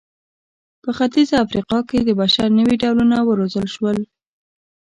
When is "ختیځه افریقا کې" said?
0.97-1.99